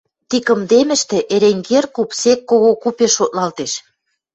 Ти 0.29 0.37
кымдемӹштӹ 0.47 1.17
Эренгер 1.33 1.85
куп 1.95 2.09
сек 2.19 2.39
кого 2.49 2.71
купеш 2.81 3.11
шотлалтеш. 3.17 3.71